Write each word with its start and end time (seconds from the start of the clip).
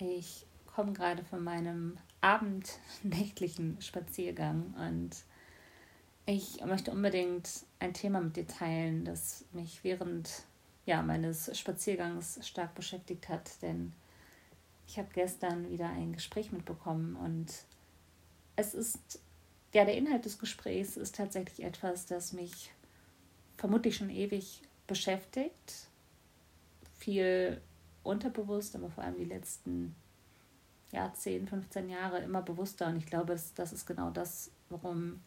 Ich 0.00 0.46
komme 0.66 0.92
gerade 0.92 1.24
von 1.24 1.44
meinem 1.44 1.98
abendnächtlichen 2.20 3.80
Spaziergang 3.80 4.74
und 4.74 5.10
ich 6.26 6.64
möchte 6.64 6.90
unbedingt 6.90 7.48
ein 7.80 7.92
Thema 7.92 8.20
mit 8.20 8.36
dir 8.36 8.46
teilen, 8.46 9.04
das 9.04 9.44
mich 9.52 9.84
während 9.84 10.44
ja, 10.86 11.02
meines 11.02 11.56
Spaziergangs 11.58 12.46
stark 12.46 12.74
beschäftigt 12.74 13.28
hat, 13.28 13.62
denn 13.62 13.92
ich 14.86 14.98
habe 14.98 15.08
gestern 15.12 15.68
wieder 15.70 15.88
ein 15.88 16.12
Gespräch 16.12 16.50
mitbekommen 16.50 17.16
und 17.16 17.52
es 18.56 18.74
ist, 18.74 19.20
ja, 19.72 19.84
der 19.84 19.96
Inhalt 19.96 20.24
des 20.24 20.38
Gesprächs 20.38 20.96
ist 20.96 21.14
tatsächlich 21.14 21.62
etwas, 21.64 22.06
das 22.06 22.32
mich 22.32 22.72
vermutlich 23.56 23.96
schon 23.96 24.10
ewig 24.10 24.62
beschäftigt. 24.86 25.88
Viel 26.98 27.60
unterbewusst, 28.02 28.74
aber 28.76 28.90
vor 28.90 29.04
allem 29.04 29.16
die 29.16 29.24
letzten 29.24 29.94
ja, 30.92 31.12
10, 31.12 31.46
15 31.46 31.88
Jahre 31.88 32.18
immer 32.18 32.42
bewusster. 32.42 32.88
Und 32.88 32.96
ich 32.96 33.06
glaube, 33.06 33.38
das, 33.54 33.72
ist 33.72 33.86
genau 33.86 34.10
das, 34.10 34.50
warum 34.68 35.20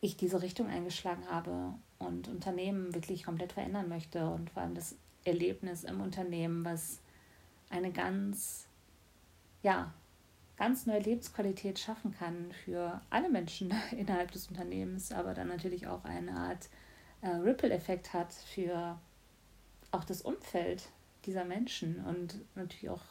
ich 0.00 0.16
diese 0.16 0.42
Richtung 0.42 0.66
eingeschlagen 0.68 1.24
habe 1.30 1.74
und 1.98 2.28
Unternehmen 2.28 2.94
wirklich 2.94 3.24
komplett 3.24 3.52
verändern 3.52 3.88
möchte 3.88 4.28
und 4.28 4.50
vor 4.50 4.62
allem 4.62 4.74
das 4.74 4.96
Erlebnis 5.24 5.84
im 5.84 6.00
Unternehmen, 6.00 6.64
was 6.64 6.98
eine 7.70 7.92
ganz, 7.92 8.66
ja, 9.62 9.92
ganz 10.56 10.86
neue 10.86 11.00
Lebensqualität 11.00 11.78
schaffen 11.78 12.14
kann 12.18 12.52
für 12.64 13.00
alle 13.10 13.30
Menschen 13.30 13.72
innerhalb 13.96 14.32
des 14.32 14.48
Unternehmens, 14.48 15.12
aber 15.12 15.34
dann 15.34 15.48
natürlich 15.48 15.86
auch 15.86 16.04
eine 16.04 16.32
Art 16.32 16.68
äh, 17.20 17.28
Ripple-Effekt 17.28 18.12
hat 18.12 18.32
für 18.32 18.98
auch 19.92 20.04
das 20.04 20.22
Umfeld 20.22 20.88
dieser 21.24 21.44
Menschen 21.44 22.04
und 22.04 22.36
natürlich 22.54 22.90
auch 22.90 23.02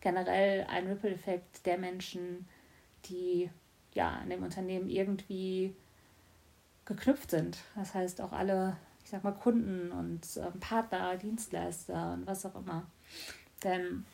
generell 0.00 0.66
ein 0.68 0.86
Ripple-Effekt 0.86 1.64
der 1.64 1.78
Menschen, 1.78 2.48
die 3.06 3.50
ja 3.94 4.20
in 4.22 4.30
dem 4.30 4.42
Unternehmen 4.42 4.88
irgendwie 4.88 5.74
geknüpft 6.84 7.30
sind. 7.30 7.58
Das 7.76 7.94
heißt 7.94 8.20
auch 8.20 8.32
alle, 8.32 8.76
ich 9.04 9.10
sag 9.10 9.24
mal, 9.24 9.32
Kunden 9.32 9.92
und 9.92 10.36
äh, 10.36 10.50
Partner, 10.58 11.16
Dienstleister 11.16 12.14
und 12.14 12.26
was 12.26 12.44
auch 12.44 12.56
immer. 12.56 12.86
Denn 13.62 14.04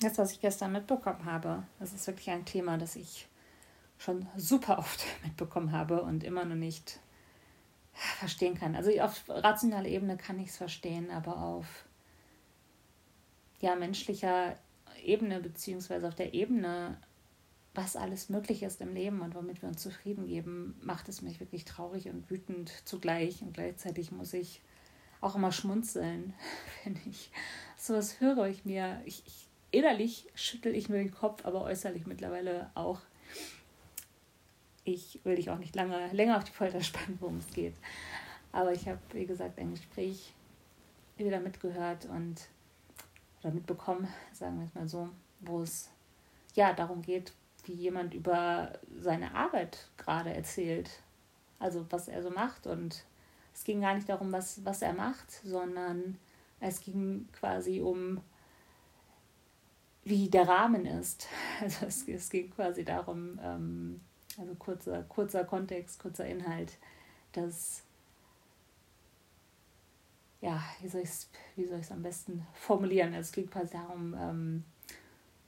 das, 0.00 0.18
was 0.18 0.32
ich 0.32 0.40
gestern 0.40 0.72
mitbekommen 0.72 1.24
habe, 1.24 1.64
das 1.78 1.92
ist 1.92 2.06
wirklich 2.06 2.30
ein 2.30 2.44
Thema, 2.44 2.78
das 2.78 2.96
ich 2.96 3.28
schon 3.98 4.26
super 4.36 4.78
oft 4.78 5.04
mitbekommen 5.24 5.72
habe 5.72 6.02
und 6.02 6.24
immer 6.24 6.44
noch 6.44 6.56
nicht 6.56 7.00
verstehen 7.92 8.54
kann. 8.54 8.74
Also 8.74 8.90
auf 9.00 9.24
rationaler 9.28 9.88
Ebene 9.88 10.16
kann 10.16 10.38
ich 10.38 10.48
es 10.48 10.56
verstehen, 10.56 11.10
aber 11.10 11.36
auf 11.36 11.66
ja, 13.62 13.76
menschlicher 13.76 14.56
Ebene, 15.02 15.40
beziehungsweise 15.40 16.08
auf 16.08 16.14
der 16.14 16.34
Ebene, 16.34 16.98
was 17.74 17.96
alles 17.96 18.28
möglich 18.28 18.62
ist 18.62 18.82
im 18.82 18.92
Leben 18.92 19.22
und 19.22 19.34
womit 19.34 19.62
wir 19.62 19.68
uns 19.68 19.80
zufrieden 19.80 20.26
geben, 20.26 20.78
macht 20.82 21.08
es 21.08 21.22
mich 21.22 21.40
wirklich 21.40 21.64
traurig 21.64 22.08
und 22.08 22.28
wütend 22.28 22.70
zugleich. 22.84 23.40
Und 23.40 23.54
gleichzeitig 23.54 24.12
muss 24.12 24.34
ich 24.34 24.60
auch 25.20 25.36
immer 25.36 25.52
schmunzeln, 25.52 26.34
wenn 26.84 26.98
ich 27.08 27.30
sowas 27.78 28.20
höre. 28.20 28.48
Ich 28.48 28.64
mir, 28.64 29.00
ich, 29.06 29.22
ich 29.26 29.46
innerlich 29.70 30.28
schüttel 30.34 30.74
ich 30.74 30.88
mir 30.88 30.98
den 30.98 31.12
Kopf, 31.12 31.46
aber 31.46 31.62
äußerlich 31.62 32.06
mittlerweile 32.06 32.70
auch. 32.74 33.00
Ich 34.84 35.20
will 35.22 35.36
dich 35.36 35.50
auch 35.50 35.58
nicht 35.58 35.76
lange, 35.76 36.12
länger 36.12 36.36
auf 36.36 36.44
die 36.44 36.52
Folter 36.52 36.82
spannen, 36.82 37.16
worum 37.20 37.38
es 37.38 37.46
geht. 37.54 37.74
Aber 38.50 38.72
ich 38.72 38.88
habe, 38.88 38.98
wie 39.12 39.24
gesagt, 39.24 39.58
ein 39.60 39.70
Gespräch 39.70 40.34
wieder 41.16 41.38
mitgehört 41.38 42.06
und 42.06 42.48
oder 43.42 43.52
mitbekommen, 43.52 44.08
sagen 44.32 44.58
wir 44.58 44.66
es 44.66 44.74
mal 44.74 44.88
so, 44.88 45.08
wo 45.40 45.62
es 45.62 45.90
ja 46.54 46.72
darum 46.72 47.02
geht, 47.02 47.32
wie 47.64 47.72
jemand 47.72 48.14
über 48.14 48.72
seine 48.98 49.34
Arbeit 49.34 49.88
gerade 49.96 50.32
erzählt. 50.34 50.90
Also 51.58 51.86
was 51.90 52.08
er 52.08 52.22
so 52.22 52.30
macht. 52.30 52.66
Und 52.66 53.04
es 53.54 53.64
ging 53.64 53.80
gar 53.80 53.94
nicht 53.94 54.08
darum, 54.08 54.32
was, 54.32 54.64
was 54.64 54.82
er 54.82 54.92
macht, 54.92 55.30
sondern 55.44 56.18
es 56.60 56.80
ging 56.80 57.28
quasi 57.32 57.80
um, 57.80 58.20
wie 60.04 60.28
der 60.28 60.48
Rahmen 60.48 60.86
ist. 60.86 61.28
Also 61.60 61.86
es, 61.86 62.08
es 62.08 62.30
ging 62.30 62.50
quasi 62.50 62.84
darum, 62.84 63.38
ähm, 63.42 64.00
also 64.38 64.54
kurzer, 64.56 65.02
kurzer 65.04 65.44
Kontext, 65.44 66.00
kurzer 66.00 66.26
Inhalt, 66.26 66.78
dass 67.32 67.82
ja, 70.42 70.62
wie 70.80 70.88
soll 70.88 71.00
ich 71.02 71.08
es 71.08 71.30
wie 71.56 71.64
soll 71.64 71.80
am 71.90 72.02
besten 72.02 72.46
formulieren? 72.52 73.14
Es 73.14 73.32
geht 73.32 73.50
quasi 73.50 73.72
darum, 73.72 74.14
ähm, 74.18 74.64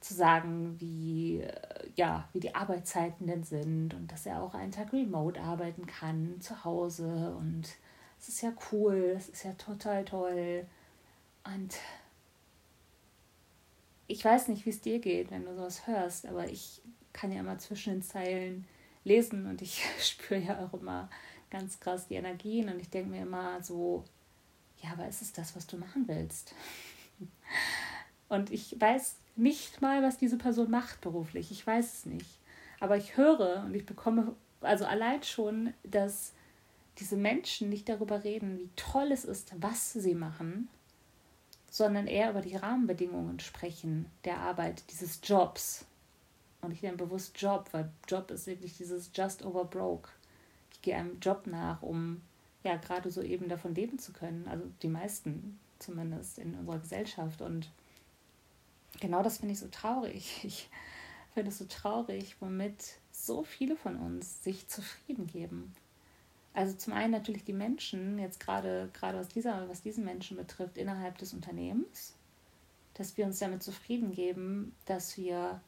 zu 0.00 0.14
sagen, 0.14 0.76
wie, 0.78 1.40
äh, 1.40 1.90
ja, 1.96 2.28
wie 2.32 2.40
die 2.40 2.54
Arbeitszeiten 2.54 3.26
denn 3.26 3.42
sind 3.42 3.94
und 3.94 4.12
dass 4.12 4.26
er 4.26 4.42
auch 4.42 4.54
einen 4.54 4.72
Tag 4.72 4.92
remote 4.92 5.40
arbeiten 5.40 5.86
kann, 5.86 6.40
zu 6.40 6.64
Hause. 6.64 7.34
Und 7.36 7.64
es 8.20 8.28
ist 8.28 8.42
ja 8.42 8.52
cool, 8.70 9.14
es 9.16 9.28
ist 9.28 9.44
ja 9.44 9.52
total 9.54 10.04
toll. 10.04 10.66
Und 11.44 11.74
ich 14.06 14.24
weiß 14.24 14.48
nicht, 14.48 14.64
wie 14.66 14.70
es 14.70 14.80
dir 14.80 15.00
geht, 15.00 15.30
wenn 15.30 15.44
du 15.44 15.54
sowas 15.54 15.86
hörst, 15.86 16.26
aber 16.26 16.48
ich 16.48 16.82
kann 17.12 17.32
ja 17.32 17.40
immer 17.40 17.58
zwischen 17.58 17.94
den 17.94 18.02
Zeilen 18.02 18.66
lesen 19.04 19.46
und 19.46 19.60
ich 19.62 19.82
spüre 20.00 20.40
ja 20.40 20.64
auch 20.64 20.78
immer 20.78 21.08
ganz 21.50 21.80
krass 21.80 22.06
die 22.08 22.14
Energien 22.14 22.68
und 22.68 22.80
ich 22.80 22.90
denke 22.90 23.10
mir 23.10 23.22
immer 23.22 23.62
so, 23.62 24.04
ja, 24.84 24.92
aber 24.92 25.08
ist 25.08 25.22
es 25.22 25.32
das, 25.32 25.56
was 25.56 25.66
du 25.66 25.76
machen 25.76 26.06
willst? 26.06 26.54
Und 28.28 28.50
ich 28.50 28.78
weiß 28.78 29.16
nicht 29.36 29.80
mal, 29.82 30.02
was 30.02 30.18
diese 30.18 30.38
Person 30.38 30.70
macht 30.70 31.00
beruflich. 31.00 31.50
Ich 31.50 31.66
weiß 31.66 31.94
es 31.94 32.06
nicht. 32.06 32.38
Aber 32.80 32.96
ich 32.96 33.16
höre 33.16 33.64
und 33.64 33.74
ich 33.74 33.86
bekomme, 33.86 34.34
also 34.60 34.84
allein 34.84 35.22
schon, 35.22 35.72
dass 35.84 36.32
diese 36.98 37.16
Menschen 37.16 37.68
nicht 37.68 37.88
darüber 37.88 38.24
reden, 38.24 38.58
wie 38.58 38.70
toll 38.76 39.10
es 39.10 39.24
ist, 39.24 39.52
was 39.60 39.92
sie 39.92 40.14
machen, 40.14 40.68
sondern 41.70 42.06
eher 42.06 42.30
über 42.30 42.40
die 42.40 42.56
Rahmenbedingungen 42.56 43.40
sprechen 43.40 44.06
der 44.24 44.38
Arbeit, 44.38 44.84
dieses 44.90 45.20
Jobs. 45.24 45.86
Und 46.60 46.72
ich 46.72 46.82
nenne 46.82 46.96
bewusst 46.96 47.40
Job, 47.40 47.68
weil 47.72 47.90
Job 48.08 48.30
ist 48.30 48.46
wirklich 48.46 48.76
dieses 48.76 49.10
just 49.14 49.44
over 49.44 49.64
broke. 49.64 50.10
Ich 50.72 50.82
gehe 50.82 50.96
einem 50.96 51.18
Job 51.20 51.46
nach, 51.46 51.82
um 51.82 52.20
ja 52.64 52.76
gerade 52.76 53.10
so 53.10 53.22
eben 53.22 53.48
davon 53.48 53.74
leben 53.74 53.98
zu 53.98 54.12
können. 54.12 54.48
Also 54.48 54.64
die 54.82 54.88
meisten 54.88 55.60
zumindest 55.78 56.38
in 56.38 56.54
unserer 56.54 56.78
Gesellschaft. 56.78 57.40
Und 57.40 57.70
genau 59.00 59.22
das 59.22 59.38
finde 59.38 59.52
ich 59.52 59.60
so 59.60 59.68
traurig. 59.68 60.40
Ich 61.34 61.40
finde 61.40 61.50
es 61.50 61.58
so 61.58 61.64
traurig, 61.64 62.36
womit 62.38 63.00
so 63.10 63.42
viele 63.42 63.74
von 63.74 63.96
uns 63.96 64.44
sich 64.44 64.68
zufrieden 64.68 65.26
geben. 65.26 65.74
Also 66.52 66.76
zum 66.76 66.92
einen 66.92 67.10
natürlich 67.10 67.42
die 67.42 67.52
Menschen, 67.52 68.20
jetzt 68.20 68.38
gerade, 68.38 68.88
gerade 68.92 69.18
was, 69.18 69.26
dieser, 69.26 69.68
was 69.68 69.82
diesen 69.82 70.04
Menschen 70.04 70.36
betrifft, 70.36 70.78
innerhalb 70.78 71.18
des 71.18 71.34
Unternehmens, 71.34 72.14
dass 72.94 73.16
wir 73.16 73.26
uns 73.26 73.40
damit 73.40 73.64
zufrieden 73.64 74.12
geben, 74.12 74.76
dass 74.86 75.16
wir 75.16 75.60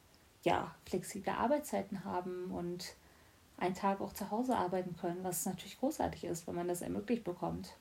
ja 0.43 0.73
flexible 0.85 1.33
Arbeitszeiten 1.33 2.05
haben 2.05 2.51
und 2.51 2.95
einen 3.57 3.75
Tag 3.75 4.01
auch 4.01 4.13
zu 4.13 4.29
Hause 4.29 4.55
arbeiten 4.55 4.95
können, 4.95 5.23
was 5.23 5.45
natürlich 5.45 5.79
großartig 5.79 6.25
ist, 6.25 6.47
wenn 6.47 6.55
man 6.55 6.67
das 6.67 6.81
ermöglicht 6.81 7.23
bekommt. 7.23 7.75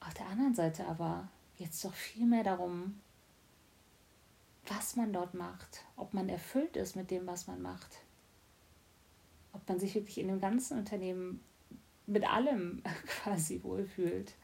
Auf 0.00 0.14
der 0.14 0.26
anderen 0.26 0.54
Seite 0.54 0.86
aber 0.86 1.28
geht 1.56 1.70
es 1.70 1.82
doch 1.82 1.94
viel 1.94 2.26
mehr 2.26 2.44
darum, 2.44 3.00
was 4.66 4.96
man 4.96 5.12
dort 5.12 5.34
macht, 5.34 5.84
ob 5.96 6.14
man 6.14 6.28
erfüllt 6.28 6.76
ist 6.76 6.96
mit 6.96 7.10
dem, 7.10 7.26
was 7.26 7.46
man 7.46 7.62
macht, 7.62 7.98
ob 9.52 9.66
man 9.68 9.80
sich 9.80 9.94
wirklich 9.94 10.18
in 10.18 10.28
dem 10.28 10.40
ganzen 10.40 10.78
Unternehmen 10.78 11.40
mit 12.06 12.28
allem 12.28 12.82
quasi 13.06 13.62
wohlfühlt 13.62 14.34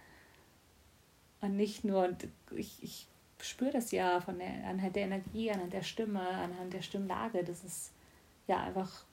und 1.41 1.57
nicht 1.57 1.85
nur, 1.85 2.17
ich, 2.57 2.83
ich 2.83 3.07
spüre 3.41 3.71
das 3.71 3.91
ja 3.93 4.21
von 4.21 4.39
der, 4.39 4.67
anhand 4.67 4.97
der 4.97 5.05
Energie, 5.05 5.51
anhand 5.51 5.73
der 5.73 5.83
Stimme, 5.83 6.21
anhand 6.21 6.73
der 6.73 6.83
Stimmlage, 6.83 7.45
das 7.45 7.63
ist 7.63 7.93
ja 8.47 8.63
einfach 8.63 9.05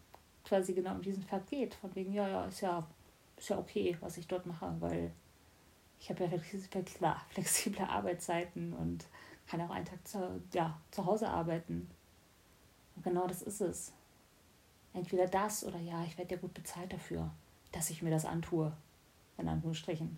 quasi 0.46 0.74
genau 0.74 0.96
um 0.96 1.02
diesen 1.02 1.24
Fakt 1.24 1.50
geht. 1.50 1.74
Von 1.76 1.94
wegen, 1.96 2.14
ja, 2.14 2.28
ja, 2.28 2.46
ist 2.46 2.62
ja, 2.62 2.88
ist 3.38 3.50
ja 3.50 3.58
okay, 3.58 3.98
was 4.00 4.18
ich 4.18 4.28
dort 4.28 4.46
mache, 4.46 4.76
weil 4.80 5.12
ich 6.00 6.10
habe 6.10 6.26
ja 6.26 6.82
klar, 6.84 7.26
flexible 7.30 7.86
Arbeitszeiten 7.86 8.74
und 8.74 9.06
kann 9.48 9.62
auch 9.62 9.70
einen 9.70 9.86
Tag 9.86 10.08
zu, 10.08 10.42
ja, 10.54 10.80
zu 10.92 11.06
Hause 11.06 11.30
arbeiten. 11.30 11.90
Und 12.96 13.04
genau 13.04 13.28
das 13.28 13.42
ist 13.42 13.62
es. 13.62 13.94
Entweder 14.94 15.28
das 15.28 15.66
oder 15.66 15.80
ja, 15.80 16.04
ich 16.06 16.18
werde 16.18 16.36
ja 16.36 16.42
gut 16.42 16.54
bezahlt 16.54 16.94
dafür, 16.94 17.30
dass 17.72 17.90
ich 17.90 18.02
mir 18.02 18.12
das 18.12 18.26
antue. 18.26 18.72
In 19.38 19.50
Anführungsstrichen. 19.50 20.18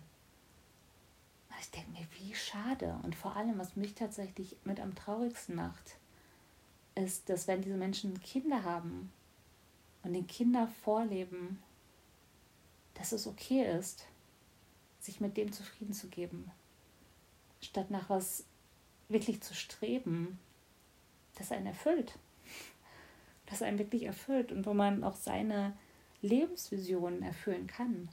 Ich 1.60 1.70
denke 1.72 1.90
mir, 1.90 2.06
wie 2.18 2.32
schade. 2.34 3.00
Und 3.02 3.16
vor 3.16 3.34
allem, 3.34 3.58
was 3.58 3.74
mich 3.74 3.94
tatsächlich 3.94 4.56
mit 4.62 4.78
am 4.78 4.94
traurigsten 4.94 5.56
macht, 5.56 5.96
ist, 6.94 7.28
dass 7.28 7.48
wenn 7.48 7.62
diese 7.62 7.76
Menschen 7.76 8.20
Kinder 8.20 8.62
haben 8.62 9.12
und 10.08 10.14
den 10.14 10.26
Kindern 10.26 10.68
vorleben, 10.68 11.62
dass 12.94 13.12
es 13.12 13.26
okay 13.26 13.70
ist, 13.78 14.06
sich 15.00 15.20
mit 15.20 15.36
dem 15.36 15.52
zufrieden 15.52 15.92
zu 15.92 16.08
geben, 16.08 16.50
statt 17.60 17.90
nach 17.90 18.08
was 18.08 18.44
wirklich 19.08 19.42
zu 19.42 19.54
streben, 19.54 20.38
das 21.36 21.52
einen 21.52 21.66
erfüllt. 21.66 22.18
Das 23.46 23.62
einen 23.62 23.78
wirklich 23.78 24.04
erfüllt 24.04 24.50
und 24.50 24.66
wo 24.66 24.74
man 24.74 25.04
auch 25.04 25.14
seine 25.14 25.76
Lebensvisionen 26.22 27.22
erfüllen 27.22 27.66
kann. 27.66 28.08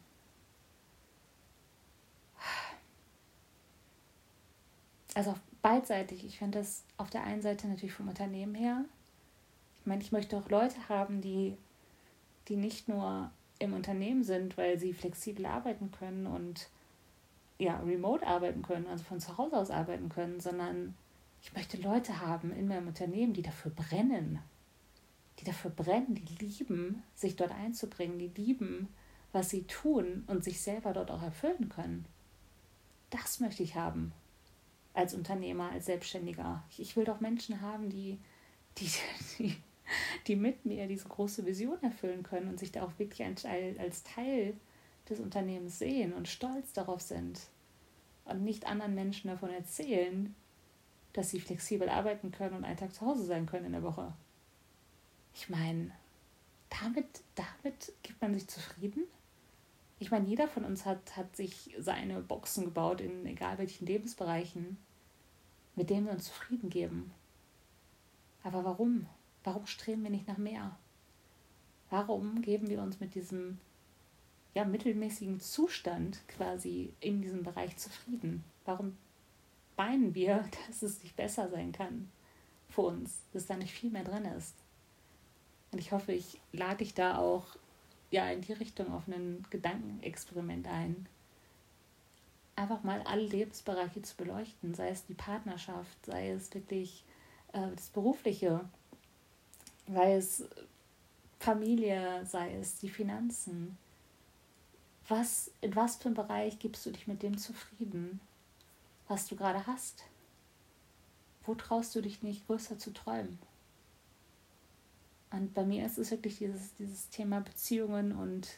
Also 5.14 5.34
beidseitig. 5.62 6.26
Ich 6.26 6.40
finde 6.40 6.60
das 6.60 6.84
auf 6.98 7.10
der 7.10 7.24
einen 7.24 7.42
Seite 7.42 7.68
natürlich 7.68 7.94
vom 7.94 8.10
Unternehmen 8.10 8.54
her. 8.54 8.84
Ich 9.80 9.86
meine, 9.86 10.02
ich 10.02 10.12
möchte 10.12 10.38
auch 10.38 10.50
Leute 10.50 10.90
haben, 10.90 11.22
die, 11.22 11.58
die 12.48 12.56
nicht 12.56 12.88
nur 12.88 13.32
im 13.60 13.74
Unternehmen 13.74 14.24
sind, 14.24 14.58
weil 14.58 14.80
sie 14.80 14.94
flexibel 14.94 15.46
arbeiten 15.46 15.92
können 15.92 16.28
und 16.28 16.70
ja, 17.58 17.80
remote 17.80 18.26
arbeiten 18.28 18.62
können, 18.62 18.88
also 18.88 19.04
von 19.04 19.20
zu 19.20 19.38
Hause 19.38 19.58
aus 19.58 19.72
arbeiten 19.72 20.10
können, 20.10 20.40
sondern 20.40 20.96
ich 21.42 21.54
möchte 21.54 21.78
Leute 21.78 22.20
haben 22.22 22.52
in 22.52 22.68
meinem 22.68 22.88
Unternehmen, 22.88 23.34
die 23.34 23.44
dafür 23.44 23.72
brennen. 23.72 24.40
Die 25.40 25.46
dafür 25.46 25.72
brennen, 25.72 26.16
die 26.16 26.46
lieben, 26.46 27.04
sich 27.14 27.36
dort 27.36 27.52
einzubringen, 27.52 28.20
die 28.20 28.32
lieben, 28.36 28.90
was 29.32 29.50
sie 29.50 29.64
tun 29.64 30.24
und 30.28 30.44
sich 30.44 30.62
selber 30.62 30.94
dort 30.94 31.12
auch 31.12 31.22
erfüllen 31.22 31.70
können. 31.70 32.06
Das 33.10 33.40
möchte 33.40 33.64
ich 33.64 33.76
haben 33.76 34.12
als 34.94 35.14
Unternehmer, 35.14 35.72
als 35.72 35.86
Selbstständiger. 35.86 36.64
Ich, 36.78 36.96
will 36.96 37.04
doch 37.04 37.20
Menschen 37.20 37.62
haben, 37.62 37.90
die, 37.90 38.18
die, 38.78 38.90
die, 39.40 39.56
die 40.28 40.36
mit 40.36 40.66
mir 40.66 40.88
diese 40.88 41.08
große 41.08 41.46
Vision 41.46 41.82
erfüllen 41.84 42.24
können 42.24 42.50
und 42.50 42.60
sich 42.60 42.72
da 42.72 42.84
auch 42.84 42.98
wirklich 42.98 43.26
als 43.26 44.04
Teil 44.04 44.56
des 45.10 45.20
Unternehmens 45.20 45.80
sehen 45.80 46.14
und 46.14 46.28
stolz 46.28 46.74
darauf 46.74 47.02
sind 47.02 47.40
und 48.26 48.44
nicht 48.44 48.66
anderen 48.66 48.96
Menschen 48.96 49.30
davon 49.30 49.52
erzählen, 49.52 50.36
dass 51.14 51.30
sie 51.30 51.40
flexibel 51.40 51.88
arbeiten 51.88 52.32
können 52.32 52.56
und 52.56 52.66
einen 52.66 52.78
Tag 52.78 52.94
zu 52.94 53.06
Hause 53.06 53.24
sein 53.24 53.46
können 53.46 53.68
in 53.68 53.72
der 53.72 53.84
Woche. 53.84 54.14
Ich 55.34 55.50
meine, 55.50 55.92
damit, 56.82 57.22
damit 57.36 57.94
gibt 58.04 58.22
man 58.22 58.34
sich 58.34 58.48
zufrieden. 58.48 59.04
Ich 60.00 60.12
meine, 60.12 60.28
jeder 60.28 60.48
von 60.48 60.66
uns 60.66 60.86
hat, 60.86 61.16
hat 61.16 61.36
sich 61.36 61.74
seine 61.80 62.20
Boxen 62.22 62.66
gebaut 62.66 63.00
in 63.00 63.26
egal 63.26 63.58
welchen 63.58 63.86
Lebensbereichen, 63.86 64.78
mit 65.76 65.90
denen 65.90 66.06
wir 66.06 66.14
uns 66.14 66.26
zufrieden 66.26 66.70
geben. 66.70 67.14
Aber 68.44 68.66
warum? 68.66 69.08
Warum 69.46 69.68
streben 69.68 70.04
wir 70.04 70.10
nicht 70.10 70.28
nach 70.28 70.40
mehr? 70.40 70.76
Warum 71.92 72.42
geben 72.42 72.68
wir 72.68 72.82
uns 72.82 73.00
mit 73.00 73.14
diesem 73.14 73.60
ja, 74.56 74.66
mittelmäßigen 74.66 75.40
Zustand 75.40 76.20
quasi 76.28 76.92
in 77.00 77.22
diesem 77.22 77.44
Bereich 77.44 77.78
zufrieden? 77.78 78.44
Warum 78.66 78.98
meinen 79.78 80.16
wir, 80.16 80.50
dass 80.68 80.82
es 80.82 81.04
nicht 81.04 81.16
besser 81.16 81.50
sein 81.50 81.72
kann 81.72 82.10
für 82.70 82.82
uns, 82.82 83.20
dass 83.34 83.46
da 83.46 83.56
nicht 83.56 83.72
viel 83.72 83.92
mehr 83.92 84.04
drin 84.04 84.26
ist? 84.26 84.56
Und 85.72 85.78
ich 85.78 85.92
hoffe, 85.92 86.12
ich 86.14 86.42
lade 86.52 86.78
dich 86.78 86.96
da 86.96 87.20
auch 87.20 87.46
ja, 88.10 88.30
in 88.32 88.42
die 88.42 88.54
Richtung 88.54 88.92
auf 88.94 89.08
ein 89.08 89.46
Gedankenexperiment 89.52 90.68
ein. 90.68 91.08
Einfach 92.56 92.82
mal 92.84 93.02
alle 93.04 93.28
Lebensbereiche 93.28 94.02
zu 94.02 94.16
beleuchten, 94.16 94.74
sei 94.74 94.90
es 94.90 95.06
die 95.06 95.14
Partnerschaft, 95.14 96.06
sei 96.06 96.30
es 96.30 96.52
wirklich 96.54 97.04
äh, 97.54 97.70
das 97.76 97.90
Berufliche, 97.90 98.68
sei 99.88 100.16
es 100.16 100.44
Familie, 101.40 102.26
sei 102.26 102.56
es 102.56 102.80
die 102.80 102.90
Finanzen, 102.90 103.78
was, 105.08 105.52
in 105.62 105.76
was 105.76 105.98
für 105.98 106.06
einem 106.06 106.16
Bereich 106.16 106.58
gibst 106.60 106.86
du 106.86 106.92
dich 106.92 107.08
mit 107.08 107.22
dem 107.22 107.38
zufrieden, 107.38 108.20
was 109.08 109.28
du 109.28 109.36
gerade 109.36 109.68
hast? 109.68 110.04
Wo 111.46 111.54
traust 111.54 111.94
du 111.96 112.02
dich 112.02 112.24
nicht 112.24 112.48
größer 112.48 112.80
zu 112.80 112.92
träumen? 112.92 113.38
Und 115.32 115.54
bei 115.54 115.64
mir 115.64 115.86
ist 115.86 115.98
es 115.98 116.12
wirklich 116.12 116.38
dieses, 116.38 116.74
dieses 116.76 117.10
Thema 117.10 117.42
Beziehungen 117.42 118.14
und 118.14 118.58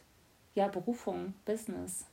ja, 0.55 0.67
Berufung, 0.67 1.33
Business, 1.43 2.05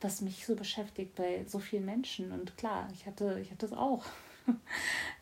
was 0.00 0.20
mich 0.20 0.46
so 0.46 0.54
beschäftigt 0.54 1.14
bei 1.16 1.44
so 1.46 1.58
vielen 1.58 1.84
Menschen. 1.84 2.32
Und 2.32 2.56
klar, 2.56 2.88
ich 2.92 3.04
hatte, 3.06 3.38
ich 3.40 3.50
hatte 3.50 3.68
das 3.68 3.76
auch. 3.76 4.04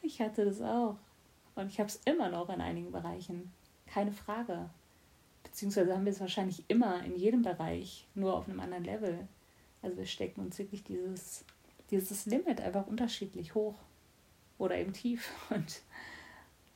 ich 0.02 0.20
hatte 0.20 0.44
das 0.44 0.60
auch. 0.60 0.96
Und 1.54 1.68
ich 1.68 1.78
habe 1.78 1.88
es 1.88 2.00
immer 2.04 2.28
noch 2.28 2.48
in 2.48 2.60
einigen 2.60 2.92
Bereichen. 2.92 3.52
Keine 3.86 4.12
Frage 4.12 4.70
beziehungsweise 5.52 5.92
haben 5.92 6.06
wir 6.06 6.12
es 6.12 6.20
wahrscheinlich 6.20 6.64
immer 6.68 7.04
in 7.04 7.14
jedem 7.14 7.42
Bereich, 7.42 8.06
nur 8.14 8.34
auf 8.34 8.48
einem 8.48 8.60
anderen 8.60 8.84
Level. 8.84 9.28
Also 9.82 9.96
wir 9.98 10.06
stecken 10.06 10.40
uns 10.40 10.58
wirklich 10.58 10.82
dieses, 10.84 11.44
dieses 11.90 12.26
Limit 12.26 12.60
einfach 12.60 12.86
unterschiedlich 12.86 13.54
hoch 13.54 13.74
oder 14.58 14.76
eben 14.76 14.94
tief 14.94 15.30
und 15.50 15.82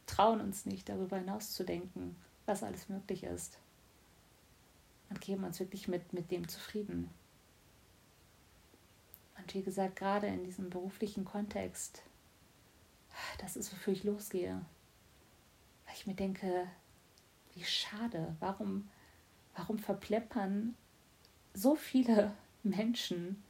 trauen 0.06 0.40
uns 0.40 0.66
nicht 0.66 0.88
darüber 0.88 1.16
hinaus 1.16 1.52
zu 1.52 1.64
denken, 1.64 2.16
was 2.44 2.62
alles 2.62 2.88
möglich 2.88 3.24
ist. 3.24 3.58
Und 5.08 5.20
geben 5.20 5.44
uns 5.44 5.58
wirklich 5.58 5.88
mit, 5.88 6.12
mit 6.12 6.30
dem 6.30 6.46
zufrieden. 6.46 7.10
Und 9.38 9.54
wie 9.54 9.62
gesagt, 9.62 9.96
gerade 9.96 10.26
in 10.26 10.44
diesem 10.44 10.68
beruflichen 10.68 11.24
Kontext, 11.24 12.02
das 13.38 13.56
ist, 13.56 13.72
wofür 13.72 13.92
ich 13.92 14.04
losgehe. 14.04 14.60
Weil 15.86 15.94
ich 15.94 16.06
mir 16.06 16.14
denke, 16.14 16.68
wie 17.54 17.64
schade. 17.64 18.36
Warum, 18.40 18.88
warum 19.54 19.78
verpleppern 19.78 20.74
so 21.54 21.74
viele 21.74 22.32
Menschen 22.62 23.42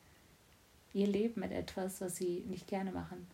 ihr 0.93 1.07
Leben 1.07 1.41
mit 1.41 1.53
etwas, 1.53 2.01
was 2.01 2.17
sie 2.17 2.45
nicht 2.49 2.67
gerne 2.67 2.93
machen? 2.93 3.27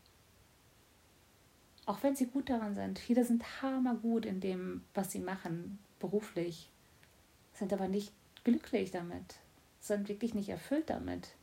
Auch 1.85 2.03
wenn 2.03 2.15
sie 2.15 2.27
gut 2.27 2.49
daran 2.49 2.75
sind. 2.75 2.99
Viele 2.99 3.25
sind 3.25 3.63
hammergut 3.63 4.25
in 4.25 4.41
dem, 4.41 4.85
was 4.95 5.11
sie 5.13 5.19
machen, 5.19 5.79
beruflich, 5.99 6.71
sind 7.55 7.73
aber 7.73 7.89
nicht 7.89 8.13
glücklich 8.45 8.91
damit, 8.91 9.37
sind 9.81 10.09
wirklich 10.09 10.35
nicht 10.35 10.49
erfüllt 10.49 10.91
damit. 10.91 11.35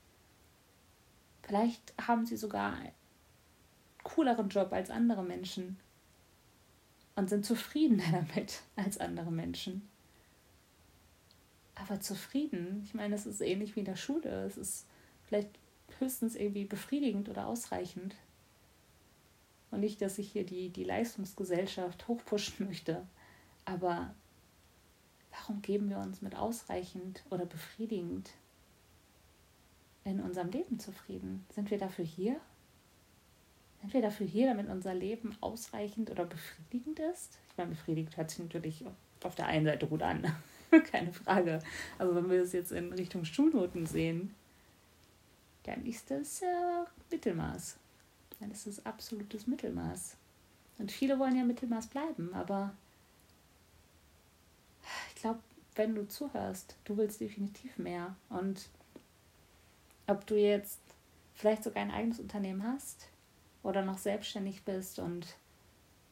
Vielleicht 1.44 1.94
haben 2.02 2.26
sie 2.26 2.38
sogar 2.38 2.78
cooleren 4.16 4.50
Job 4.50 4.72
als 4.74 4.90
andere 4.90 5.24
Menschen 5.24 5.78
und 7.16 7.30
sind 7.30 7.46
zufriedener 7.46 8.04
damit 8.12 8.62
als 8.76 8.98
andere 8.98 9.32
Menschen. 9.32 9.88
Aber 11.76 12.00
zufrieden, 12.02 12.82
ich 12.84 12.94
meine, 12.94 13.16
es 13.16 13.26
ist 13.26 13.42
ähnlich 13.42 13.76
wie 13.76 13.82
in 13.82 13.86
der 13.86 13.96
Schule. 13.96 14.44
Es 14.46 14.58
ist 14.58 14.86
vielleicht 15.24 15.50
höchstens 16.00 16.36
irgendwie 16.36 16.66
befriedigend 16.66 17.30
oder 17.30 17.48
ausreichend. 17.48 18.16
Und 19.72 19.82
nicht, 19.82 20.02
dass 20.02 20.18
ich 20.18 20.32
hier 20.32 20.46
die, 20.46 20.70
die 20.70 20.84
Leistungsgesellschaft 20.84 22.08
hochpushen 22.08 22.66
möchte. 22.68 23.06
Aber 23.66 24.14
warum 25.32 25.62
geben 25.62 25.90
wir 25.90 26.00
uns 26.00 26.22
mit 26.22 26.36
ausreichend 26.36 27.24
oder 27.30 27.46
befriedigend 27.46 28.32
in 30.04 30.20
unserem 30.20 30.50
Leben 30.50 30.80
zufrieden? 30.80 31.46
Sind 31.54 31.72
wir 31.72 31.78
dafür 31.78 32.06
hier? 32.06 32.42
Sind 33.82 33.94
wir 33.94 34.02
dafür 34.02 34.28
hier, 34.28 34.48
damit 34.48 34.70
unser 34.70 34.94
Leben 34.94 35.36
ausreichend 35.42 36.10
oder 36.12 36.26
befriedigend 36.26 37.00
ist? 37.00 37.38
Ich 37.50 37.58
meine, 37.58 37.72
befriedigt 37.72 38.18
hört 38.18 38.30
sich 38.30 38.40
natürlich 38.40 38.84
auf 39.24 39.36
der 39.36 39.48
einen 39.48 39.66
Seite 39.66 39.88
gut 39.88 40.02
an. 40.02 40.26
Keine 40.92 41.14
Frage. 41.14 41.60
Aber 41.98 42.16
wenn 42.16 42.30
wir 42.30 42.42
es 42.42 42.52
jetzt 42.52 42.72
in 42.72 42.92
Richtung 42.94 43.26
Schulnoten 43.26 43.86
sehen, 43.86 44.36
dann 45.64 45.86
ist 45.86 46.12
das 46.12 46.42
äh, 46.42 46.86
Mittelmaß. 47.12 47.78
Dann 48.40 48.52
ist 48.52 48.68
das 48.68 48.86
absolutes 48.86 49.48
Mittelmaß. 49.48 50.16
Und 50.78 50.92
viele 50.92 51.20
wollen 51.20 51.36
ja 51.36 51.44
Mittelmaß 51.44 51.88
bleiben, 51.88 52.34
aber 52.34 52.74
ich 55.10 55.22
glaube, 55.22 55.40
wenn 55.76 55.94
du 55.94 56.08
zuhörst, 56.08 56.76
du 56.86 56.98
willst 56.98 57.20
definitiv 57.20 57.78
mehr. 57.78 58.16
Und 58.30 58.70
ob 60.08 60.26
du 60.26 60.36
jetzt 60.40 60.80
vielleicht 61.36 61.64
sogar 61.64 61.84
ein 61.84 61.92
eigenes 61.92 62.20
Unternehmen 62.20 62.64
hast, 62.64 63.08
oder 63.64 63.84
noch 63.84 63.98
selbstständig 63.98 64.64
bist 64.64 65.00
und 65.00 65.36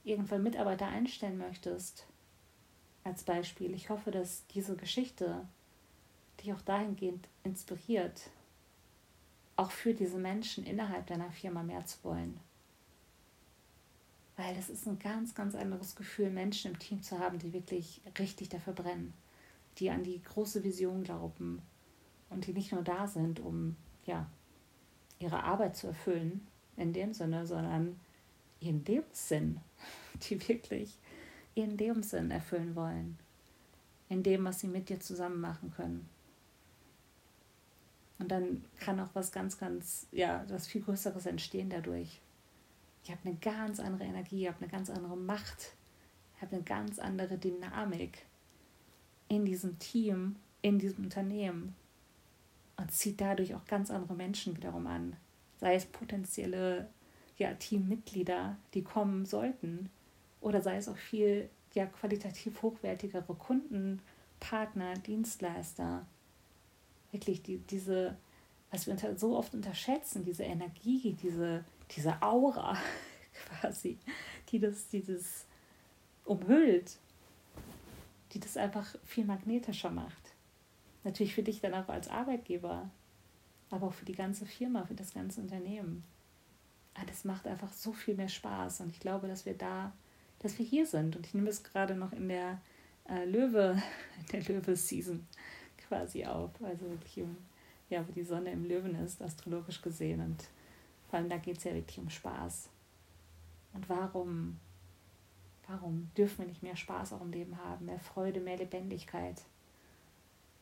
irgendwann 0.04 0.44
Mitarbeiter 0.44 0.88
einstellen 0.88 1.38
möchtest, 1.38 2.08
als 3.04 3.24
Beispiel, 3.24 3.74
ich 3.74 3.89
hoffe, 3.89 4.12
dass 4.12 4.46
diese 4.48 4.75
Geschichte 4.75 5.48
dich 6.39 6.54
auch 6.54 6.62
dahingehend 6.62 7.27
inspiriert, 7.44 8.30
auch 9.56 9.72
für 9.72 9.94
diese 9.94 10.18
Menschen 10.18 10.66
innerhalb 10.66 11.08
deiner 11.08 11.32
Firma 11.32 11.63
mehr 11.63 11.86
zu 11.86 11.98
wollen. 12.04 12.39
Weil 14.36 14.56
es 14.58 14.70
ist 14.70 14.86
ein 14.88 15.00
ganz, 15.00 15.34
ganz 15.34 15.56
anderes 15.56 15.96
Gefühl, 15.96 16.30
Menschen 16.30 16.72
im 16.72 16.80
Team 16.80 17.01
zu 17.01 17.18
haben, 17.18 17.39
die 17.39 17.54
wirklich 17.54 18.01
richtig 18.20 18.50
dafür 18.50 18.74
brennen, 18.74 19.13
die 19.80 19.89
an 19.89 20.04
die 20.04 20.22
große 20.22 20.63
Vision 20.63 21.04
glauben 21.04 21.62
und 22.30 22.46
die 22.46 22.54
nicht 22.54 22.72
nur 22.72 22.84
da 22.84 23.08
sind, 23.08 23.39
um 23.39 23.75
ja, 24.06 24.30
ihre 25.18 25.44
Arbeit 25.44 25.75
zu 25.75 25.88
erfüllen, 25.88 26.46
in 26.78 26.94
dem 26.94 27.14
Sinne, 27.14 27.46
sondern 27.46 28.00
ihren 28.60 28.86
Lebenssinn, 28.86 29.60
die 30.30 30.48
wirklich 30.48 30.98
ihren 31.56 31.78
Lebenssinn 31.78 32.32
erfüllen 32.32 32.76
wollen, 32.76 33.18
in 34.10 34.24
dem, 34.24 34.46
was 34.46 34.60
sie 34.60 34.68
mit 34.68 34.90
dir 34.90 35.00
zusammen 35.00 35.42
machen 35.42 35.74
können. 35.76 36.08
Und 38.20 38.30
dann 38.30 38.64
kann 38.80 39.00
auch 39.00 39.10
was 39.14 39.32
ganz, 39.32 39.58
ganz, 39.58 40.08
ja, 40.12 40.46
was 40.50 40.68
viel 40.68 40.82
Größeres 40.82 41.26
entstehen 41.26 41.70
dadurch. 41.70 42.20
ihr 43.06 43.14
habt 43.14 43.26
eine 43.26 43.36
ganz 43.36 43.80
andere 43.80 44.06
Energie, 44.06 44.42
ihr 44.42 44.50
habt 44.50 44.62
eine 44.62 44.72
ganz 44.72 44.90
andere 44.90 45.18
Macht, 45.18 45.74
ihr 46.36 46.42
habt 46.42 46.54
eine 46.54 46.64
ganz 46.64 47.00
andere 47.00 47.38
Dynamik 47.38 48.26
in 49.28 49.46
diesem 49.46 49.78
Team, 49.80 50.36
in 50.62 50.80
diesem 50.80 51.06
Unternehmen 51.06 51.76
und 52.78 52.92
zieht 52.92 53.22
dadurch 53.22 53.56
auch 53.56 53.66
ganz 53.66 53.92
andere 53.92 54.16
Menschen 54.16 54.56
wiederum 54.56 54.88
an. 54.88 55.16
Sei 55.60 55.76
es 55.76 55.86
potenzielle 55.86 56.90
ja, 57.38 57.54
Teammitglieder, 57.54 58.58
die 58.74 58.84
kommen 58.84 59.26
sollten, 59.26 59.90
oder 60.42 60.62
sei 60.62 60.78
es 60.78 60.88
auch 60.88 60.98
viel 60.98 61.50
ja, 61.74 61.86
qualitativ 61.86 62.62
hochwertigere 62.62 63.36
Kunden, 63.36 64.02
Partner, 64.40 64.94
Dienstleister. 64.96 66.06
Wirklich 67.12 67.42
die, 67.42 67.58
diese, 67.58 68.16
was 68.72 68.86
wir 68.86 68.94
unter, 68.94 69.16
so 69.18 69.38
oft 69.38 69.54
unterschätzen, 69.54 70.24
diese 70.24 70.44
Energie, 70.44 71.16
diese, 71.22 71.64
diese 71.96 72.22
Aura 72.22 72.78
quasi, 73.62 73.98
die 74.50 74.60
das, 74.60 74.88
dieses 74.90 75.46
umhüllt, 76.26 76.98
die 78.34 78.40
das 78.40 78.58
einfach 78.58 78.96
viel 79.06 79.26
magnetischer 79.26 79.90
macht. 79.90 80.34
Natürlich 81.04 81.34
für 81.34 81.44
dich 81.44 81.62
dann 81.62 81.74
auch 81.74 81.88
als 81.88 82.10
Arbeitgeber, 82.10 82.90
aber 83.70 83.88
auch 83.88 83.94
für 83.94 84.06
die 84.06 84.16
ganze 84.16 84.46
Firma, 84.46 84.86
für 84.86 84.94
das 84.94 85.14
ganze 85.14 85.42
Unternehmen. 85.42 86.04
Ah, 86.94 87.06
das 87.06 87.26
macht 87.26 87.48
einfach 87.48 87.72
so 87.74 87.94
viel 87.94 88.16
mehr 88.16 88.30
Spaß 88.30 88.82
und 88.82 88.90
ich 88.90 89.00
glaube, 89.00 89.28
dass 89.28 89.46
wir 89.46 89.54
da, 89.54 89.94
dass 90.40 90.58
wir 90.58 90.66
hier 90.66 90.86
sind 90.86 91.16
und 91.16 91.26
ich 91.26 91.34
nehme 91.34 91.50
es 91.50 91.64
gerade 91.64 91.96
noch 91.96 92.12
in 92.12 92.28
der 92.28 92.60
äh, 93.10 93.26
Löwe, 93.26 93.82
in 94.20 94.26
der 94.32 94.44
Löwe-Season 94.44 95.26
quasi 95.88 96.26
auf, 96.26 96.52
also 96.62 96.90
wirklich 96.90 97.20
im, 97.20 97.38
ja, 97.90 98.08
wo 98.08 98.12
die 98.12 98.24
Sonne 98.24 98.52
im 98.52 98.66
Löwen 98.66 98.96
ist, 98.96 99.22
astrologisch 99.22 99.82
gesehen 99.82 100.22
und 100.22 100.44
vor 101.10 101.20
allem 101.20 101.30
da 101.30 101.38
geht 101.38 101.58
es 101.58 101.64
ja 101.64 101.74
wirklich 101.74 102.00
um 102.00 102.10
Spaß. 102.10 102.70
Und 103.74 103.88
warum, 103.88 104.60
warum 105.68 106.12
dürfen 106.18 106.40
wir 106.40 106.48
nicht 106.48 106.64
mehr 106.64 106.76
Spaß 106.76 107.14
auch 107.14 107.22
im 107.22 107.32
Leben 107.32 107.58
haben, 107.58 107.86
mehr 107.86 108.00
Freude, 108.00 108.42
mehr 108.42 108.58
Lebendigkeit? 108.58 109.42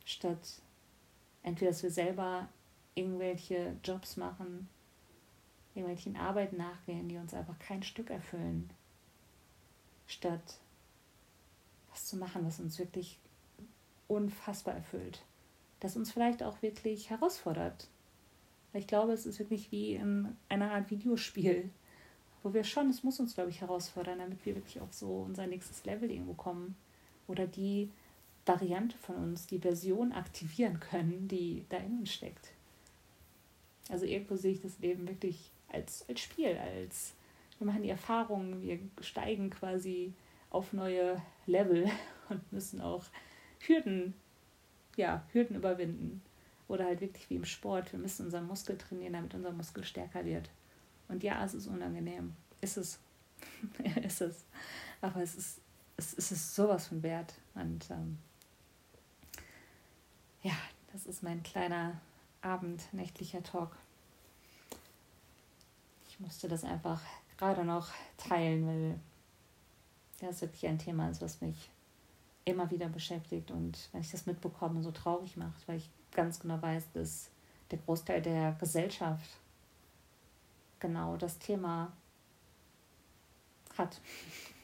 statt 0.06 0.62
entweder, 1.44 1.72
dass 1.72 1.84
wir 1.84 1.92
selber 1.92 2.48
irgendwelche 2.96 3.76
Jobs 3.84 4.18
machen, 4.18 4.68
irgendwelchen 5.74 6.16
Arbeiten 6.16 6.58
nachgehen, 6.58 7.10
die 7.10 7.18
uns 7.18 7.34
einfach 7.34 7.60
kein 7.60 7.84
Stück 7.84 8.10
erfüllen, 8.10 8.70
statt 10.08 10.60
was 11.92 12.06
zu 12.08 12.18
machen, 12.18 12.46
was 12.46 12.60
uns 12.60 12.80
wirklich 12.80 13.20
unfassbar 14.08 14.76
erfüllt, 14.76 15.22
das 15.80 15.96
uns 15.96 16.12
vielleicht 16.12 16.44
auch 16.44 16.62
wirklich 16.62 17.10
herausfordert. 17.10 17.88
Ich 18.74 18.88
glaube, 18.88 19.14
es 19.14 19.26
ist 19.26 19.40
wirklich 19.40 19.72
wie 19.72 19.96
in 19.96 20.36
einer 20.50 20.72
Art 20.72 20.92
Videospiel, 20.92 21.70
wo 22.44 22.54
wir 22.54 22.64
schon, 22.64 22.90
es 22.90 23.04
muss 23.04 23.20
uns, 23.20 23.34
glaube 23.34 23.50
ich, 23.50 23.62
herausfordern, 23.62 24.20
damit 24.20 24.46
wir 24.46 24.56
wirklich 24.56 24.82
auf 24.82 24.94
so 24.94 25.22
unser 25.22 25.48
nächstes 25.48 25.86
Level 25.86 26.12
irgendwo 26.12 26.34
kommen. 26.34 26.76
Oder 27.28 27.48
die 27.48 27.90
Variante 28.46 28.98
von 28.98 29.16
uns, 29.16 29.48
die 29.48 29.60
Version 29.60 30.12
aktivieren 30.12 30.80
können, 30.80 31.28
die 31.28 31.66
da 31.70 31.78
in 31.78 32.00
uns 32.00 32.14
steckt. 32.14 32.52
Also 33.90 34.06
irgendwo 34.06 34.36
sehe 34.36 34.54
ich 34.54 34.62
das 34.62 34.80
Leben 34.80 35.08
wirklich 35.08 35.52
als, 35.70 36.08
als 36.10 36.22
Spiel, 36.22 36.58
als 36.58 37.14
wir 37.60 37.68
machen 37.68 37.84
die 37.84 37.90
Erfahrungen, 37.90 38.62
wir 38.62 38.80
steigen 39.02 39.50
quasi 39.50 40.14
auf 40.50 40.74
neue 40.74 41.22
Level 41.46 41.90
und 42.30 42.52
müssen 42.52 42.82
auch 42.82 43.06
Hürden, 43.60 44.14
ja, 44.96 45.26
Hürden 45.32 45.56
überwinden. 45.56 46.22
Oder 46.68 46.86
halt 46.86 47.02
wirklich 47.02 47.30
wie 47.30 47.36
im 47.36 47.46
Sport, 47.46 47.92
wir 47.92 48.00
müssen 48.00 48.26
unseren 48.26 48.48
Muskel 48.48 48.78
trainieren, 48.78 49.14
damit 49.14 49.36
unser 49.36 49.52
Muskel 49.52 49.84
stärker 49.84 50.26
wird. 50.26 50.50
Und 51.08 51.24
ja, 51.24 51.44
es 51.46 51.54
ist 51.54 51.68
unangenehm. 51.68 52.36
Ist 52.62 52.78
es. 52.78 53.00
ist 54.04 54.22
es. 54.22 54.46
Aber 55.02 55.22
es 55.22 55.36
ist, 55.36 55.62
es, 55.98 56.14
ist 56.32 56.56
sowas 56.56 56.88
von 56.88 57.04
wert. 57.04 57.36
Und 57.54 57.90
ähm, 57.92 58.18
ja, 60.42 60.56
das 60.92 61.06
ist 61.06 61.22
mein 61.22 61.44
kleiner 61.44 62.02
abendnächtlicher 62.46 63.44
Talk. 63.44 63.76
Ich 66.08 66.20
musste 66.20 66.48
das 66.48 66.64
einfach 66.64 67.02
gerade 67.38 67.66
noch 67.66 67.90
teilen, 68.18 68.68
weil 68.68 69.00
das 70.20 70.42
wirklich 70.42 70.68
ein 70.68 70.80
Thema 70.80 71.10
ist, 71.10 71.22
was 71.22 71.42
mich 71.42 71.70
immer 72.46 72.70
wieder 72.70 72.88
beschäftigt 72.88 73.52
und 73.52 73.90
wenn 73.92 74.02
ich 74.02 74.12
das 74.12 74.28
mitbekomme, 74.28 74.82
so 74.84 74.92
traurig 74.92 75.36
macht, 75.36 75.68
weil 75.68 75.78
ich 75.78 75.90
ganz 76.12 76.40
genau 76.40 76.62
weiß, 76.62 76.92
dass 76.94 77.30
der 77.72 77.80
Großteil 77.80 78.22
der 78.22 78.54
Gesellschaft 78.54 79.30
genau 80.80 81.18
das 81.18 81.40
Thema 81.40 81.92
hat. 83.78 84.00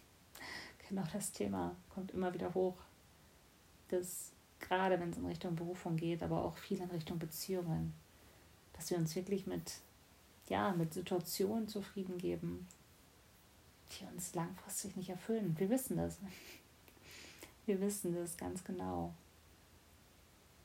genau 0.88 1.04
das 1.12 1.32
Thema 1.32 1.76
kommt 1.90 2.12
immer 2.12 2.34
wieder 2.34 2.54
hoch, 2.54 2.78
dass 3.90 4.31
gerade 4.62 5.00
wenn 5.00 5.12
es 5.12 5.18
in 5.18 5.26
Richtung 5.26 5.56
Berufung 5.56 5.98
geht, 5.98 6.24
aber 6.24 6.44
auch 6.44 6.58
viel 6.58 6.80
in 6.80 6.90
Richtung 6.90 7.20
Beziehungen, 7.20 7.94
dass 8.74 8.90
wir 8.90 8.98
uns 8.98 9.16
wirklich 9.16 9.48
mit, 9.48 9.80
ja, 10.48 10.72
mit 10.74 10.94
Situationen 10.94 11.68
zufrieden 11.68 12.18
geben, 12.18 12.68
die 13.92 14.06
uns 14.06 14.34
langfristig 14.34 14.96
nicht 14.96 15.10
erfüllen. 15.10 15.56
Wir 15.58 15.70
wissen 15.70 15.98
das. 15.98 16.18
Wir 17.68 17.80
wissen 17.80 18.16
das 18.16 18.38
ganz 18.38 18.64
genau. 18.64 19.14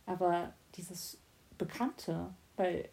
Aber 0.07 0.55
dieses 0.77 1.19
Bekannte, 1.59 2.33
weil 2.57 2.89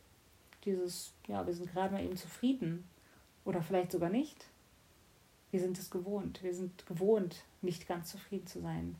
dieses, 0.65 1.13
ja, 1.27 1.48
wir 1.48 1.53
sind 1.53 1.72
gerade 1.72 1.93
mal 1.93 2.03
eben 2.03 2.17
zufrieden 2.17 2.83
oder 3.45 3.62
vielleicht 3.62 3.93
sogar 3.93 4.10
nicht. 4.10 4.45
Wir 5.51 5.62
sind 5.62 5.77
es 5.77 5.89
gewohnt. 5.89 6.43
Wir 6.43 6.53
sind 6.53 6.86
gewohnt, 6.86 7.45
nicht 7.62 7.88
ganz 7.88 8.12
zufrieden 8.12 8.48
zu 8.48 8.62
sein. 8.62 8.95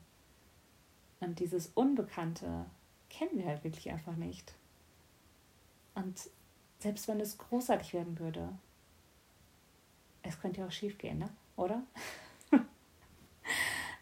Und 1.24 1.39
dieses 1.39 1.68
Unbekannte 1.68 2.65
kennen 3.10 3.38
wir 3.38 3.46
halt 3.46 3.63
wirklich 3.63 3.89
einfach 3.89 4.15
nicht. 4.15 4.53
Und 5.96 6.30
selbst 6.80 7.08
wenn 7.08 7.20
es 7.22 7.38
großartig 7.38 7.94
werden 7.94 8.20
würde, 8.20 8.50
es 10.22 10.39
könnte 10.39 10.62
ja 10.62 10.68
auch 10.68 10.72
schief 10.72 10.98
gehen, 10.98 11.20
ne? 11.20 11.30
oder? 11.56 11.84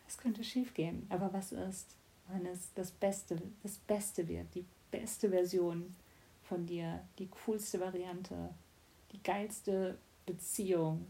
es 0.07 0.17
könnte 0.17 0.43
schief 0.43 0.73
gehen. 0.73 1.05
Aber 1.09 1.31
was 1.31 1.51
ist, 1.51 1.95
wenn 2.27 2.45
es 2.45 2.73
das 2.73 2.91
Beste, 2.91 3.41
das 3.61 3.77
Beste 3.77 4.27
wird, 4.27 4.53
die 4.55 4.65
beste 4.89 5.29
Version 5.29 5.95
von 6.43 6.65
dir, 6.65 7.05
die 7.19 7.27
coolste 7.27 7.79
Variante, 7.79 8.53
die 9.11 9.21
geilste 9.21 9.97
Beziehung, 10.25 11.05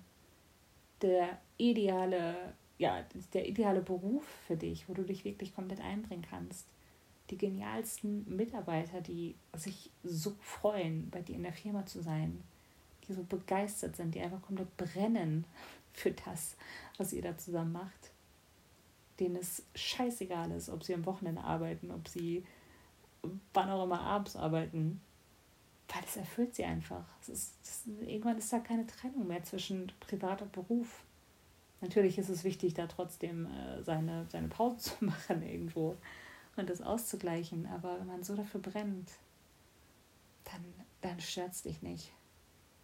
der 1.01 1.39
ideale 1.58 2.53
ja, 2.82 3.06
der 3.34 3.48
ideale 3.48 3.82
Beruf 3.82 4.26
für 4.48 4.58
dich, 4.58 4.90
wo 4.90 4.96
du 4.96 5.04
dich 5.04 5.24
wirklich 5.24 5.54
komplett 5.54 5.82
einbringen 5.82 6.26
kannst. 6.28 6.66
Die 7.30 7.38
genialsten 7.38 8.26
Mitarbeiter, 8.36 9.02
die 9.02 9.36
sich 9.54 9.92
so 10.04 10.36
freuen, 10.42 11.08
bei 11.12 11.22
dir 11.22 11.36
in 11.36 11.44
der 11.44 11.54
Firma 11.54 11.86
zu 11.86 12.02
sein, 12.02 12.44
die 13.08 13.14
so 13.14 13.22
begeistert 13.22 13.96
sind, 13.96 14.16
die 14.16 14.22
einfach 14.22 14.42
komplett 14.42 14.76
brennen 14.78 15.46
für 15.94 16.10
das, 16.10 16.56
was 16.98 17.14
ihr 17.14 17.22
da 17.22 17.38
zusammen 17.38 17.74
macht, 17.74 18.12
denen 19.20 19.36
es 19.36 19.64
scheißegal 19.76 20.50
ist, 20.50 20.70
ob 20.70 20.84
sie 20.84 20.96
am 20.96 21.06
Wochenende 21.06 21.44
arbeiten, 21.44 21.92
ob 21.92 22.08
sie 22.08 22.44
wann 23.54 23.70
auch 23.70 23.84
immer 23.84 24.02
abends 24.02 24.36
arbeiten, 24.36 25.02
weil 25.88 26.02
das 26.02 26.18
erfüllt 26.18 26.56
sie 26.56 26.64
einfach. 26.64 27.06
Ist, 27.28 27.54
das, 27.62 27.84
irgendwann 28.08 28.40
ist 28.40 28.52
da 28.52 28.58
keine 28.58 28.88
Trennung 28.88 29.28
mehr 29.28 29.44
zwischen 29.44 29.92
Privat 30.00 30.42
und 30.42 30.52
Beruf. 30.52 31.04
Natürlich 31.82 32.18
ist 32.20 32.30
es 32.30 32.44
wichtig, 32.44 32.76
da 32.76 32.88
trotzdem 32.88 33.48
äh, 33.48 33.84
seine, 33.84 34.28
seine 34.30 34.48
Pause 34.48 34.78
zu 35.00 35.06
machen 35.06 35.42
irgendwo 35.44 35.98
und 36.56 36.70
das 36.70 36.82
auszugleichen. 36.82 37.66
Aber 37.68 38.00
wenn 38.00 38.08
man 38.08 38.24
so 38.24 38.36
dafür 38.36 38.62
brennt, 38.62 39.12
dann, 40.46 40.64
dann 41.02 41.20
stört 41.20 41.54
es 41.54 41.64
dich 41.64 41.82
nicht. 41.82 42.12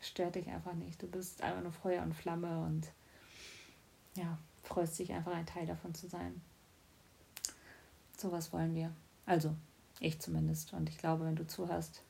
Stört 0.02 0.36
dich 0.36 0.50
einfach 0.50 0.74
nicht. 0.74 1.02
Du 1.02 1.08
bist 1.08 1.42
einfach 1.42 1.62
nur 1.62 1.72
Feuer 1.72 2.04
und 2.04 2.14
Flamme 2.14 2.60
und 2.66 2.92
ja, 4.16 4.38
freust 4.64 4.98
dich 5.00 5.14
einfach 5.14 5.34
ein 5.34 5.46
Teil 5.46 5.66
davon 5.66 5.94
zu 5.94 6.08
sein. 6.08 6.42
Sowas 8.18 8.52
wollen 8.52 8.76
wir. 8.76 8.92
Also, 9.26 9.56
ich 10.00 10.20
zumindest. 10.20 10.74
Und 10.74 10.90
ich 10.90 10.98
glaube, 10.98 11.26
wenn 11.26 11.36
du 11.36 11.46
zuhörst, 11.46 12.04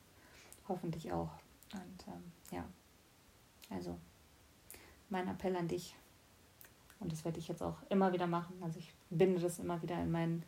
hoffentlich 0.68 1.12
auch. 1.12 1.30
Und 1.72 2.06
ähm, 2.08 2.32
ja, 2.50 2.64
also 3.70 3.98
mein 5.10 5.28
Appell 5.28 5.56
an 5.56 5.68
dich, 5.68 5.94
und 7.00 7.12
das 7.12 7.24
werde 7.24 7.38
ich 7.38 7.48
jetzt 7.48 7.62
auch 7.62 7.76
immer 7.90 8.12
wieder 8.12 8.26
machen. 8.26 8.56
Also 8.62 8.78
ich 8.78 8.92
binde 9.10 9.40
das 9.40 9.58
immer 9.58 9.80
wieder 9.82 10.00
in 10.02 10.10
mein 10.10 10.42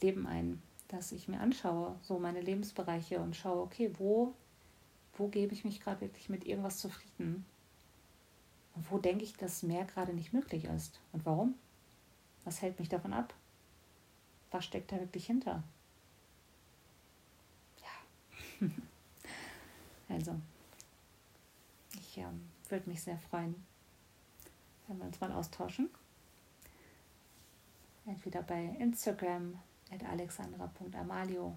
Leben 0.00 0.26
ein, 0.26 0.62
dass 0.88 1.12
ich 1.12 1.28
mir 1.28 1.40
anschaue, 1.40 1.96
so 2.02 2.18
meine 2.18 2.40
Lebensbereiche 2.40 3.20
und 3.20 3.36
schaue, 3.36 3.62
okay, 3.62 3.92
wo, 3.98 4.34
wo 5.14 5.28
gebe 5.28 5.52
ich 5.52 5.64
mich 5.64 5.80
gerade 5.80 6.00
wirklich 6.00 6.28
mit 6.28 6.46
irgendwas 6.46 6.78
zufrieden? 6.78 7.44
Und 8.74 8.90
wo 8.90 8.98
denke 8.98 9.24
ich, 9.24 9.36
dass 9.36 9.62
mehr 9.62 9.84
gerade 9.84 10.12
nicht 10.14 10.32
möglich 10.32 10.64
ist? 10.64 11.00
Und 11.12 11.26
warum? 11.26 11.54
Was 12.44 12.62
hält 12.62 12.78
mich 12.78 12.88
davon 12.88 13.12
ab? 13.12 13.34
Was 14.50 14.64
steckt 14.64 14.92
da 14.92 14.98
wirklich 14.98 15.26
hinter? 15.26 15.62
Ja. 17.82 18.68
also, 20.08 20.34
ich 21.98 22.18
ähm, 22.18 22.48
würde 22.68 22.88
mich 22.88 23.02
sehr 23.02 23.18
freuen, 23.18 23.54
wenn 24.90 24.98
wir 24.98 25.06
uns 25.06 25.20
mal 25.20 25.32
austauschen. 25.32 25.88
Entweder 28.06 28.42
bei 28.42 28.76
Instagram 28.78 29.58
at 29.92 30.04
alexandra.amalio 30.04 31.56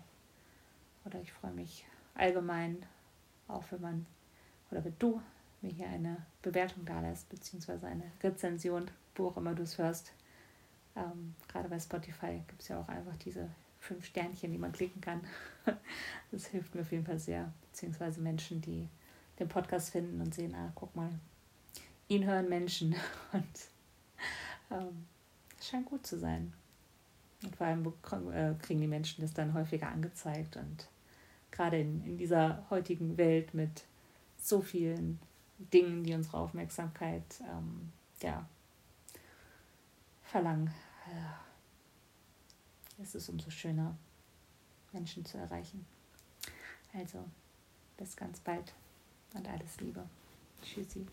oder 1.06 1.20
ich 1.20 1.34
freue 1.34 1.52
mich 1.52 1.86
allgemein 2.14 2.86
auch, 3.48 3.64
wenn 3.72 3.82
man 3.82 4.06
oder 4.70 4.86
wenn 4.86 4.96
du 5.00 5.22
mir 5.62 5.72
hier 5.72 5.88
eine 5.88 6.18
Bewertung 6.42 6.86
da 6.86 7.02
lässt, 7.02 7.30
beziehungsweise 7.30 7.88
eine 7.88 8.12
Rezension, 8.22 8.90
wo 9.16 9.28
auch 9.28 9.38
immer 9.38 9.56
du 9.56 9.64
es 9.64 9.78
hörst. 9.78 10.14
Ähm, 10.96 11.34
gerade 11.48 11.70
bei 11.70 11.80
Spotify 11.80 12.42
gibt 12.48 12.62
es 12.62 12.68
ja 12.68 12.80
auch 12.80 12.88
einfach 12.88 13.16
diese 13.18 13.50
fünf 13.80 14.06
Sternchen, 14.06 14.52
die 14.52 14.58
man 14.58 14.72
klicken 14.72 15.02
kann. 15.02 15.22
Das 16.32 16.48
hilft 16.48 16.74
mir 16.74 16.82
auf 16.82 16.92
jeden 16.92 17.06
Fall 17.06 17.20
sehr, 17.20 17.54
beziehungsweise 17.70 18.20
Menschen, 18.20 18.60
die 18.60 18.90
den 19.38 19.48
Podcast 19.48 19.92
finden 19.92 20.20
und 20.20 20.34
sehen, 20.34 20.56
ah, 20.56 20.72
guck 20.74 20.96
mal, 20.96 21.12
ihn 22.08 22.26
hören 22.26 22.50
Menschen 22.50 22.96
und 23.34 23.46
ähm, 24.72 25.06
scheint 25.62 25.86
gut 25.86 26.06
zu 26.06 26.18
sein. 26.18 26.54
Und 27.44 27.56
vor 27.56 27.68
allem 27.68 27.86
äh, 28.32 28.54
kriegen 28.62 28.82
die 28.82 28.88
Menschen 28.88 29.22
das 29.22 29.34
dann 29.34 29.54
häufiger 29.54 29.90
angezeigt 29.90 30.56
und 30.56 30.88
gerade 31.52 31.80
in, 31.80 32.04
in 32.06 32.18
dieser 32.18 32.66
heutigen 32.70 33.18
Welt 33.18 33.54
mit 33.54 33.84
so 34.38 34.62
vielen 34.62 35.20
Dingen, 35.58 36.04
die 36.04 36.14
unsere 36.14 36.38
Aufmerksamkeit 36.38 37.24
ähm, 37.42 37.92
ja, 38.22 38.48
verlangen, 40.24 40.74
äh, 41.08 41.42
ist 43.02 43.16
es 43.16 43.30
umso 43.30 43.50
schöner, 43.50 43.96
Menschen 44.92 45.26
zu 45.26 45.38
erreichen. 45.38 45.86
Also, 46.94 47.24
bis 47.98 48.16
ganz 48.16 48.40
bald 48.40 48.74
und 49.34 49.48
alles 49.48 49.80
Liebe. 49.80 50.08
Tschüssi. 50.62 51.06